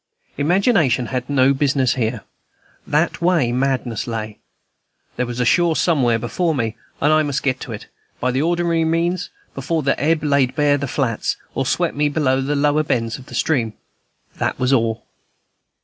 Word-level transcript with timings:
Imagination 0.35 1.05
had 1.13 1.29
no 1.29 1.53
business 1.53 1.93
here. 1.93 2.23
That 2.87 3.21
way 3.21 3.51
madness 3.51 4.07
lay. 4.07 4.39
There 5.15 5.27
was 5.27 5.39
a 5.39 5.45
shore 5.45 5.75
somewhere 5.75 6.17
before 6.17 6.55
me, 6.55 6.75
and 6.99 7.13
I 7.13 7.21
must 7.21 7.43
get 7.43 7.59
to 7.59 7.71
it, 7.71 7.85
by 8.19 8.31
the 8.31 8.41
ordinary 8.41 8.83
means, 8.83 9.29
before 9.53 9.83
the 9.83 9.99
ebb 10.03 10.23
laid 10.23 10.55
bare 10.55 10.79
the 10.79 10.87
flats, 10.87 11.37
or 11.53 11.67
swept 11.67 11.95
me 11.95 12.09
below 12.09 12.41
the 12.41 12.55
lower 12.55 12.81
bends 12.81 13.19
of 13.19 13.27
the 13.27 13.35
stream. 13.35 13.73
That 14.37 14.57
was 14.57 14.73
all. 14.73 15.05